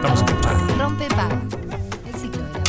[0.00, 0.74] Estamos escuchando.
[0.78, 1.42] Rompe paga.
[2.06, 2.60] El ciclo de la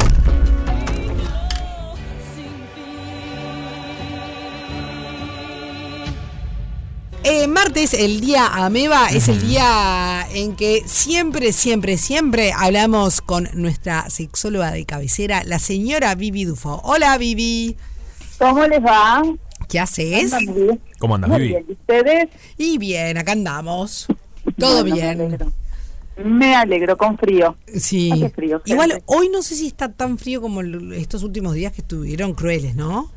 [7.24, 13.48] Eh, martes, el día Ameba, es el día en que siempre, siempre, siempre hablamos con
[13.54, 16.82] nuestra sexóloga de cabecera, la señora Vivi Dufo.
[16.84, 17.78] Hola, Vivi.
[18.40, 19.22] ¿Cómo les va?
[19.70, 20.34] ¿Qué haces?
[20.98, 21.50] ¿Cómo andas, Muy Vivi?
[21.54, 21.66] bien.
[21.70, 22.30] ¿Y ustedes?
[22.58, 24.08] Y bien, acá andamos.
[24.58, 25.22] Todo Bueno, Me bien.
[25.22, 25.54] alegro.
[26.24, 27.56] Me alegro, con frío.
[27.76, 28.12] Sí.
[28.12, 30.62] Hace frío, Igual hoy no sé si está tan frío como
[30.94, 33.10] estos últimos días que estuvieron crueles, ¿no?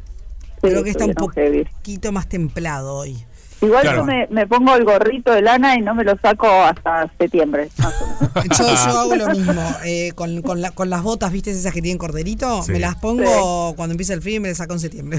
[0.63, 1.65] Sí, Creo que está un heavy.
[1.65, 3.23] poquito más templado hoy.
[3.61, 3.99] Igual Claro.
[3.99, 7.69] yo me, me pongo el gorrito de lana y no me lo saco hasta septiembre.
[7.79, 8.07] más o
[8.43, 8.59] menos.
[8.59, 9.63] Yo, yo hago lo mismo.
[9.85, 11.51] eh, con, con, la- con las botas, ¿viste?
[11.51, 12.63] Esas que tienen corderito.
[12.63, 12.73] Sí.
[12.73, 15.19] Me las pongo cuando empieza el frío y me las saco en septiembre.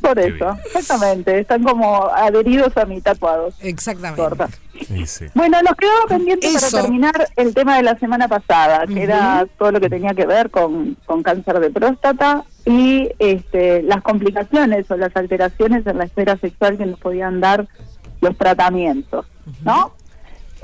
[0.00, 1.40] Por eso, exactamente.
[1.40, 3.54] Están como adheridos a mi tatuados.
[3.60, 4.22] Exactamente.
[4.22, 4.48] Corta.
[4.86, 5.26] Sí, sí.
[5.34, 6.70] Bueno, nos quedaba pendiente Eso.
[6.70, 10.26] para terminar el tema de la semana pasada, que era todo lo que tenía que
[10.26, 16.04] ver con, con cáncer de próstata y este, las complicaciones o las alteraciones en la
[16.04, 17.66] esfera sexual que nos podían dar
[18.20, 19.26] los tratamientos,
[19.62, 19.92] ¿no?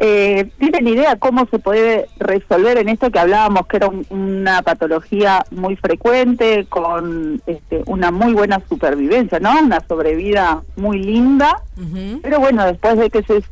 [0.02, 4.62] Eh, ¿Tienen idea cómo se puede resolver en esto que hablábamos, que era un- una
[4.62, 9.60] patología muy frecuente, con este, una muy buena supervivencia, ¿no?
[9.60, 11.54] Una sobrevida muy linda.
[12.22, 13.42] Pero bueno, después de que se,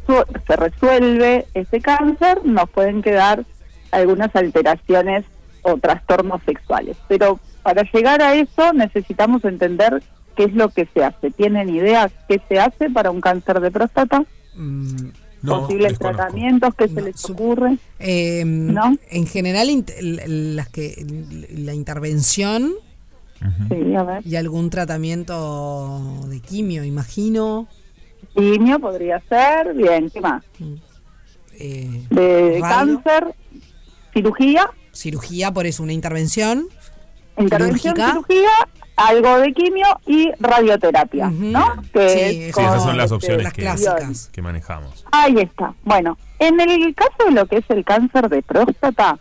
[0.47, 3.45] se resuelve este cáncer, nos pueden quedar
[3.91, 5.27] algunas alteraciones
[5.61, 6.97] o trastornos sexuales.
[7.09, 10.03] Pero para llegar a eso necesitamos entender
[10.35, 11.31] qué es lo que se hace.
[11.31, 14.25] ¿Tienen idea qué se hace para un cáncer de próstata?
[14.55, 15.09] Mm,
[15.43, 17.79] No, ¿Posibles tratamientos que se les ocurre?
[18.01, 18.97] eh, ¿No?
[19.11, 19.69] En general,
[20.01, 21.05] las que,
[21.57, 22.73] la intervención
[23.41, 23.75] Ujú.
[23.75, 24.27] Sí, a ver.
[24.27, 27.69] y algún tratamiento de quimio, imagino.
[28.35, 29.75] Quimio podría ser.
[29.75, 30.43] Bien, ¿qué más?
[31.61, 33.35] eh, De radio, cáncer,
[34.13, 36.67] cirugía, Cirugía, por eso, una intervención.
[37.39, 38.11] intervención, Quirúrgica.
[38.13, 38.51] cirugía,
[38.99, 41.31] algo de quimio y radioterapia.
[41.31, 41.83] ¿no?
[41.93, 44.31] Que Sí, es sí, Sí, esas son las este, opciones las que, clásicas.
[44.33, 45.05] que manejamos.
[45.13, 45.73] Ahí está.
[45.85, 49.19] Bueno, en el caso de lo que es el cáncer de próstata,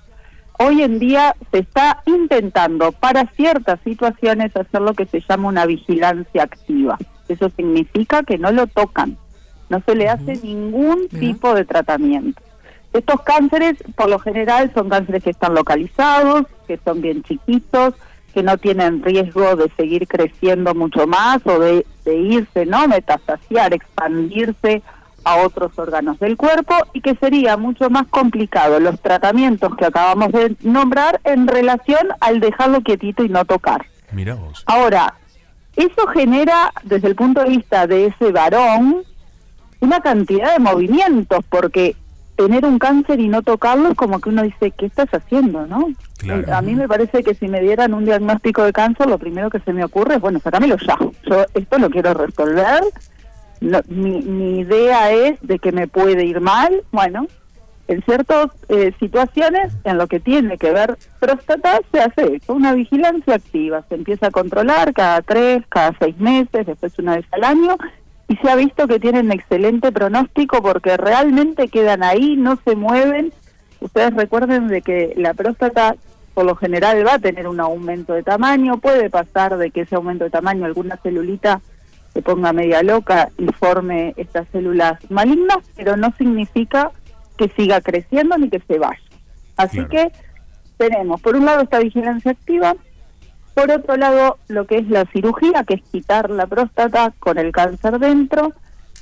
[0.60, 5.66] hoy en día se está intentando para ciertas situaciones hacer lo que se llama una
[5.66, 6.98] vigilancia activa.
[7.28, 9.18] Eso significa que no lo tocan,
[9.70, 11.20] no se le hace ningún Mira.
[11.20, 12.42] tipo de tratamiento.
[12.94, 17.94] Estos cánceres, por lo general, son cánceres que están localizados, que son bien chiquitos,
[18.34, 22.88] que no tienen riesgo de seguir creciendo mucho más o de, de irse, ¿no?
[22.88, 24.84] Metastasiar, expandirse
[25.24, 30.32] a otros órganos del cuerpo y que sería mucho más complicado los tratamientos que acabamos
[30.32, 33.86] de nombrar en relación al dejarlo quietito y no tocar.
[34.12, 34.64] Mira vos.
[34.68, 35.16] Ahora,
[35.76, 39.04] eso genera, desde el punto de vista de ese varón,
[39.80, 41.96] una cantidad de movimientos, porque
[42.38, 45.90] tener un cáncer y no tocarlo es como que uno dice, ¿qué estás haciendo, no?
[46.20, 46.56] Claro.
[46.56, 49.59] A mí me parece que si me dieran un diagnóstico de cáncer, lo primero que
[49.59, 50.98] se me ocurre es, bueno, sacámelo ya.
[51.30, 52.84] Yo esto lo quiero resolver.
[53.59, 56.84] No, mi, mi idea es de que me puede ir mal.
[56.92, 57.25] Bueno,
[57.88, 62.74] en ciertas eh, situaciones, en lo que tiene que ver próstata, se hace eso, una
[62.74, 63.84] vigilancia activa.
[63.90, 67.78] Se empieza a controlar cada tres, cada seis meses, después una vez al año,
[68.28, 73.32] y se ha visto que tienen excelente pronóstico porque realmente quedan ahí, no se mueven.
[73.80, 75.96] Ustedes recuerden de que la próstata
[76.34, 79.96] por lo general va a tener un aumento de tamaño, puede pasar de que ese
[79.96, 81.62] aumento de tamaño alguna celulita
[82.14, 86.92] se ponga media loca y forme estas células malignas, pero no significa
[87.38, 89.02] que siga creciendo ni que se vaya.
[89.56, 89.90] Así Claro.
[89.90, 90.12] que
[90.78, 92.76] tenemos, por un lado, esta vigilancia activa,
[93.57, 97.51] por otro lado, lo que es la cirugía, que es quitar la próstata con el
[97.51, 98.53] cáncer dentro,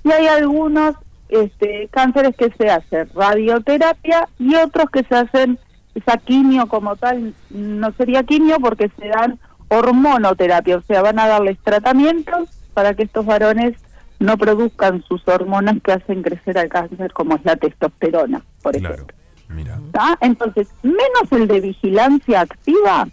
[0.02, 0.96] y hay algunos
[1.28, 5.60] este, cánceres que se hacen radioterapia y otros que se hacen
[5.94, 11.28] esa quimio como tal, no sería quimio porque se dan hormonoterapia, o sea, van a
[11.28, 13.74] darles tratamientos para que estos varones
[14.20, 18.96] no produzcan sus hormonas que hacen crecer al cáncer, como es la testosterona, por Claro.
[18.96, 19.16] ejemplo.
[19.50, 19.80] Mira.
[20.22, 23.08] Entonces, menos el de vigilancia activa,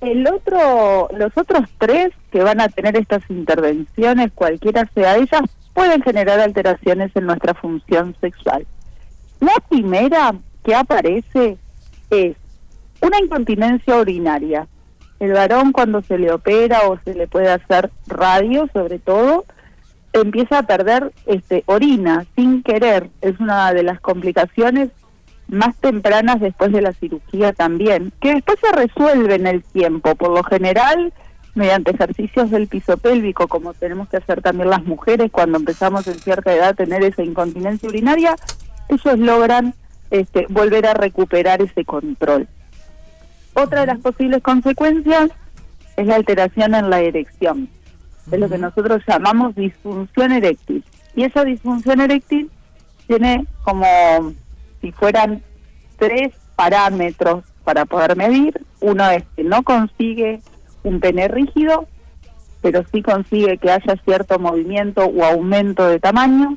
[0.00, 5.42] el otro, los otros tres que van a tener estas intervenciones, cualquiera sea ellas,
[5.74, 8.66] pueden generar alteraciones en nuestra función sexual.
[9.40, 10.34] La primera
[10.64, 11.56] que aparece
[12.10, 12.36] es
[13.00, 14.66] una incontinencia urinaria.
[15.20, 19.44] El varón cuando se le opera o se le puede hacer radio, sobre todo,
[20.12, 23.10] empieza a perder este orina sin querer.
[23.20, 24.90] Es una de las complicaciones
[25.48, 30.30] más tempranas después de la cirugía también, que después se resuelve en el tiempo, por
[30.30, 31.12] lo general
[31.54, 36.14] mediante ejercicios del piso pélvico, como tenemos que hacer también las mujeres cuando empezamos en
[36.14, 38.36] cierta edad a tener esa incontinencia urinaria,
[38.88, 39.74] ellos logran
[40.10, 42.46] este, volver a recuperar ese control.
[43.54, 45.30] Otra de las posibles consecuencias
[45.96, 47.68] es la alteración en la erección.
[48.30, 50.84] Es lo que nosotros llamamos disfunción eréctil.
[51.16, 52.50] Y esa disfunción eréctil
[53.08, 54.32] tiene como
[54.80, 55.42] si fueran
[55.98, 58.60] tres parámetros para poder medir.
[58.80, 60.40] Uno es que no consigue
[60.82, 61.86] un pene rígido,
[62.62, 66.56] pero sí consigue que haya cierto movimiento o aumento de tamaño.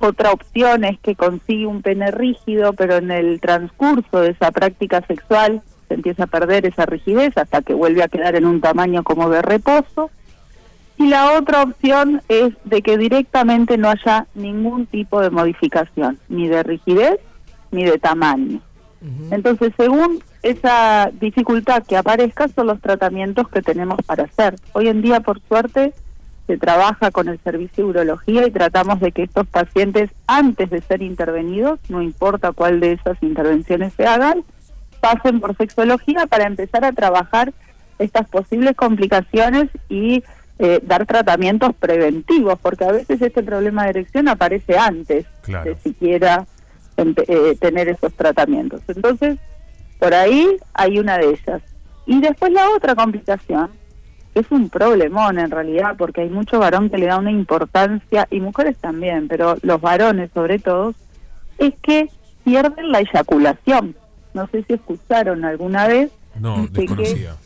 [0.00, 5.02] Otra opción es que consigue un pene rígido, pero en el transcurso de esa práctica
[5.06, 9.02] sexual se empieza a perder esa rigidez hasta que vuelve a quedar en un tamaño
[9.04, 10.10] como de reposo.
[10.98, 16.48] Y la otra opción es de que directamente no haya ningún tipo de modificación, ni
[16.48, 17.20] de rigidez
[17.74, 18.60] ni de tamaño.
[19.30, 24.56] Entonces, según esa dificultad que aparezca, son los tratamientos que tenemos para hacer.
[24.72, 25.92] Hoy en día, por suerte,
[26.46, 30.80] se trabaja con el servicio de urología y tratamos de que estos pacientes, antes de
[30.80, 34.42] ser intervenidos, no importa cuál de esas intervenciones se hagan,
[35.00, 37.52] pasen por sexología para empezar a trabajar
[37.98, 40.24] estas posibles complicaciones y
[40.58, 45.64] eh, dar tratamientos preventivos, porque a veces este problema de erección aparece antes Claro.
[45.70, 46.46] de siquiera
[46.96, 48.80] eh, tener esos tratamientos.
[48.88, 49.38] Entonces,
[49.98, 51.62] por ahí hay una de ellas.
[52.06, 53.70] Y después la otra complicación,
[54.32, 58.26] que es un problemón en realidad, porque hay mucho varón que le da una importancia,
[58.30, 60.94] y mujeres también, pero los varones sobre todo,
[61.58, 62.08] es que
[62.44, 63.96] pierden la eyaculación.
[64.34, 67.36] No sé si escucharon alguna vez, No, de que desconocía.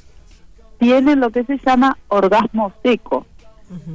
[0.79, 3.27] tienen lo que se llama orgasmo seco.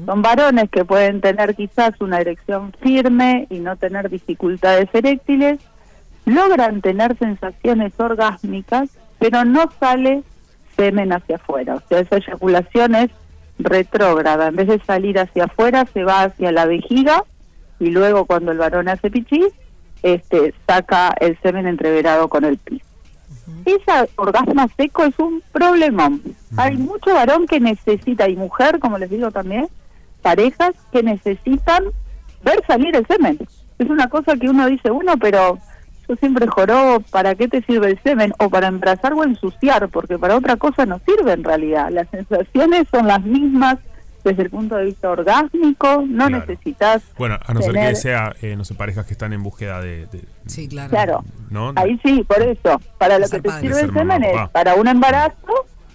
[0.06, 5.60] Son varones que pueden tener quizás una erección firme y no tener dificultades eréctiles,
[6.25, 10.24] logran tener sensaciones orgásmicas, pero no sale
[10.78, 11.75] semen hacia afuera.
[11.75, 13.10] O sea, esa eyaculación es
[13.60, 14.48] retrógrada.
[14.48, 17.24] En vez de salir hacia afuera, se va hacia la vejiga
[17.80, 19.44] y luego cuando el varón hace pichí,
[20.04, 22.84] este, saca el semen entreverado con el pis.
[23.66, 26.22] Ese orgasmo seco es un problemón.
[26.57, 29.68] Hay mucho varón que necesita, y mujer, como les digo también,
[30.22, 31.86] parejas que necesitan
[32.44, 33.38] ver salir el semen.
[33.80, 35.57] Es una cosa que uno dice, uno, pero
[36.07, 38.34] yo siempre jorobo, ¿para qué te sirve el semen?
[38.40, 41.89] O para embarazar o ensuciar, porque para otra cosa no sirve en realidad.
[41.92, 43.78] Las sensaciones son las mismas
[44.24, 46.46] desde el punto de vista orgásmico, no Claro.
[46.46, 47.02] necesitas...
[47.18, 50.06] Bueno, a no ser que sea, eh, no sé, parejas que están en búsqueda de.
[50.08, 50.90] de- Sí, claro.
[50.90, 51.74] Claro, ¿No?
[51.75, 52.80] ahí sí, por eso.
[52.98, 53.62] Para lo que te padre.
[53.68, 55.36] sirve el semen es para un embarazo,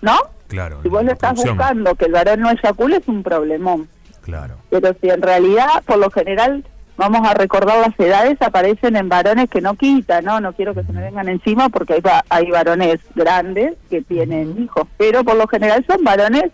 [0.03, 0.17] ¿no?
[0.49, 0.81] Claro.
[0.83, 3.89] Si vos lo estás buscando que el varón no eyacule es un problemón.
[4.23, 4.57] Claro.
[4.71, 6.65] Pero si en realidad, por lo general,
[6.97, 10.41] vamos a recordar las edades, aparecen en varones que no quitan, ¿no?
[10.41, 14.63] No quiero que se me vengan encima porque hay, va- hay varones grandes que tienen
[14.63, 16.45] hijos, pero por lo general son varones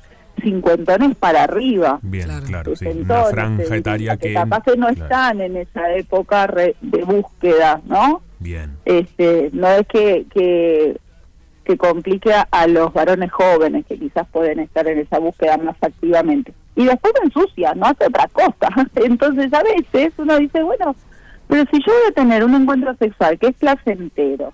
[0.45, 1.99] cincuentones para arriba.
[2.03, 2.47] Bien, Claro.
[2.47, 2.87] claro, sí.
[2.87, 4.33] Una franja etaria diría que.
[4.35, 8.23] capaz que no claro, están en esa época re- de búsqueda, ¿no?
[8.39, 8.77] Bien.
[8.85, 10.99] este no es que, que
[11.65, 15.77] que complique a- a los varones jóvenes que quizás pueden estar en esa búsqueda más
[15.81, 20.95] activamente y después se ensucia no hace otra cosa entonces a veces uno dice bueno
[21.49, 24.53] pero si yo voy a tener un encuentro sexual que es placentero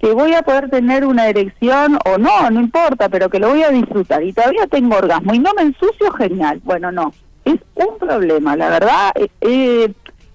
[0.00, 3.62] que voy a poder tener una erección o no, no importa, pero que lo voy
[3.62, 4.22] a disfrutar.
[4.22, 6.60] Y todavía tengo orgasmo y no me ensucio, genial.
[6.64, 7.12] Bueno, no,
[7.44, 9.92] es un problema, la verdad, eh, eh,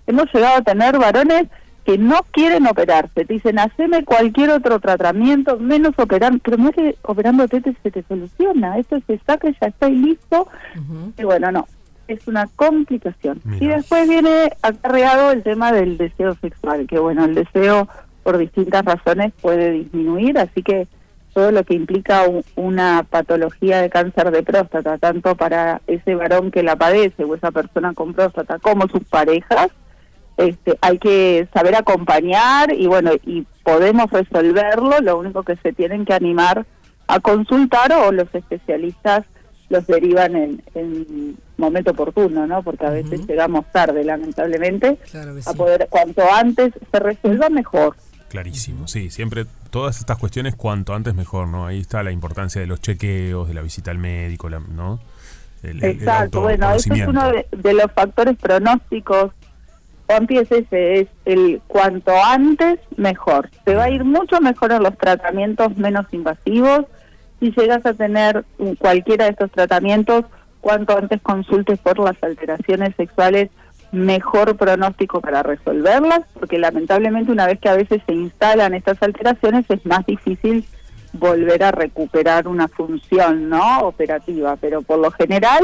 [0.08, 1.48] hemos llegado a tener varones
[1.86, 6.76] que no quieren operarse, te dicen, haceme cualquier otro tratamiento, menos operar, pero no es
[6.76, 10.48] que operando tete se te soluciona, esto se saca ya está y listo,
[11.18, 11.68] y bueno, no,
[12.08, 13.42] es una complicación.
[13.44, 13.66] Mira.
[13.66, 17.90] Y después viene acarreado el tema del deseo sexual, que bueno, el deseo
[18.24, 20.88] por distintas razones puede disminuir, así que
[21.34, 26.52] todo lo que implica u- una patología de cáncer de próstata, tanto para ese varón
[26.52, 29.68] que la padece o esa persona con próstata como sus parejas,
[30.38, 36.06] este, hay que saber acompañar y bueno, y podemos resolverlo, lo único que se tienen
[36.06, 36.66] que animar
[37.08, 39.26] a consultar o los especialistas
[39.70, 42.62] los derivan en, en momento oportuno, ¿no?
[42.62, 47.96] Porque a veces llegamos tarde, lamentablemente, Claro a poder, cuanto antes se resuelva mejor.
[48.34, 49.12] Clarísimo, sí.
[49.12, 51.68] Siempre todas estas cuestiones, cuanto antes mejor, ¿no?
[51.68, 55.00] Ahí está la importancia de los chequeos, de la visita al médico, la- ¿no?
[55.62, 59.32] El, el- el Exacto, bueno, ese es uno de, de los factores pronósticos.
[60.08, 63.52] Juanpi, es ese, es el cuanto antes mejor.
[63.66, 66.86] Te va a ir mucho mejor en los tratamientos menos invasivos.
[67.40, 68.44] Si llegas a tener
[68.80, 70.26] cualquiera de estos tratamientos,
[70.60, 73.52] cuanto antes consultes por las alteraciones sexuales,
[73.94, 79.66] mejor pronóstico para resolverlas, porque lamentablemente una vez que a veces se instalan estas alteraciones
[79.70, 80.66] es más difícil
[81.14, 85.62] volver a recuperar una función no operativa, pero por lo general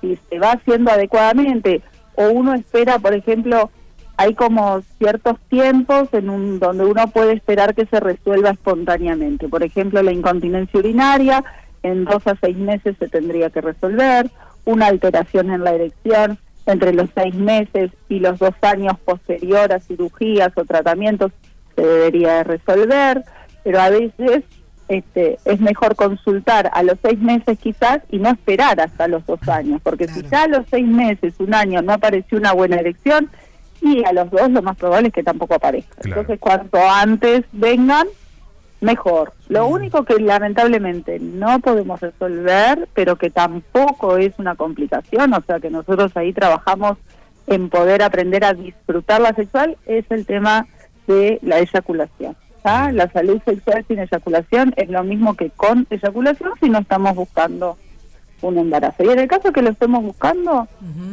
[0.00, 1.82] si se va haciendo adecuadamente
[2.16, 3.70] o uno espera, por ejemplo,
[4.16, 9.48] hay como ciertos tiempos en un, donde uno puede esperar que se resuelva espontáneamente.
[9.48, 11.44] Por ejemplo, la incontinencia urinaria,
[11.82, 14.28] en dos a seis meses se tendría que resolver,
[14.64, 16.38] una alteración en la erección
[16.70, 21.32] entre los seis meses y los dos años posterior a cirugías o tratamientos
[21.76, 23.24] se debería de resolver,
[23.64, 24.44] pero a veces
[24.88, 29.40] este, es mejor consultar a los seis meses quizás y no esperar hasta los dos
[29.48, 33.30] años, porque si ya a los seis meses, un año, no apareció una buena erección,
[33.82, 35.96] y a los dos lo más probable es que tampoco aparezca.
[36.04, 38.06] Entonces, cuanto antes vengan,
[38.80, 39.32] mejor.
[39.48, 45.60] Lo único que lamentablemente no podemos resolver, pero que tampoco es una complicación, o sea
[45.60, 46.96] que nosotros ahí trabajamos
[47.46, 50.66] en poder aprender a disfrutar la sexual, es el tema
[51.06, 52.36] de la eyaculación.
[52.62, 57.76] La salud sexual sin eyaculación es lo mismo que con eyaculación si no estamos buscando
[58.42, 59.02] un embarazo.
[59.04, 60.68] Y en el caso que lo estemos buscando,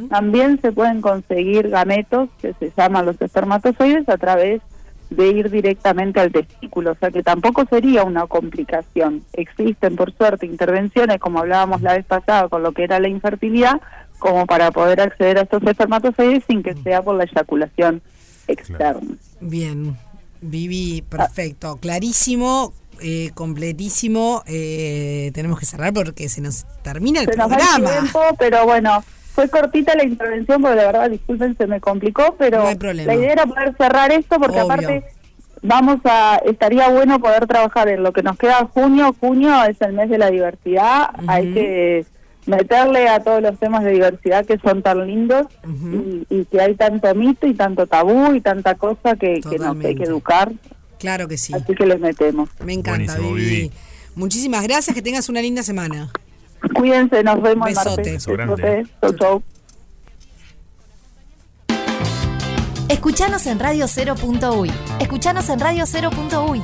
[0.10, 4.76] también se pueden conseguir gametos, que se llaman los espermatozoides, a través de
[5.10, 9.24] ir directamente al testículo, o sea que tampoco sería una complicación.
[9.34, 13.82] Existen, por suerte, intervenciones, como hablábamos la vez pasada con lo que era la infertilidad,
[14.20, 18.02] como para poder acceder a estos espermatozoides sin que sea por la eyaculación
[18.48, 19.16] externa.
[19.40, 19.96] Bien,
[20.42, 22.74] Vivi, perfecto, clarísimo.
[23.00, 24.42] Eh, completísimo.
[24.48, 27.78] Eh, tenemos que cerrar porque se nos termina el programa.
[27.78, 29.04] Nos tiempo, pero bueno,
[29.38, 33.46] fue cortita la intervención porque de verdad, disculpen, se me complicó, pero la idea era
[33.46, 35.03] poder cerrar esto porque aparte
[35.62, 39.15] vamos a, estaría bueno poder trabajar en lo que nos queda junio.
[39.20, 42.06] Junio es el mes de la diversidad, hay que
[42.48, 45.46] meterle a todos los temas de diversidad que son tan lindos
[46.32, 49.94] y, que hay tanto mito y tanto tabú y tanta cosa que, que nos hay
[49.94, 50.51] que educar
[50.98, 51.53] Claro que sí.
[51.53, 52.50] Así que les metemos.
[52.65, 53.72] Me encanta, Vivi.
[54.15, 56.10] Muchísimas gracias, que tengas una linda semana.
[56.74, 58.14] Cuídense, nos vemos Besote.
[58.14, 58.86] Besote.
[59.20, 59.44] Chau,
[62.90, 64.72] Escuchanos en Radio 0.uy.
[65.00, 66.62] Escuchanos en Radio 0.uy.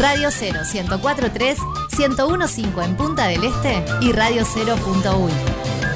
[0.00, 1.58] Radio 0 1043
[1.98, 5.32] 1015 en Punta del Este y Radio 0.uy.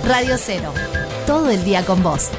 [0.06, 0.72] Radio 0.
[1.26, 2.30] Todo el día con vos.